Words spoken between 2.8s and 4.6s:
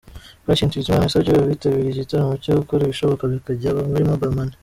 ibishoboka bakajya muri Mobile Money.